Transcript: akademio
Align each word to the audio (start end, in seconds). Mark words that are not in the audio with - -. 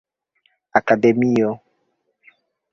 akademio 0.79 1.51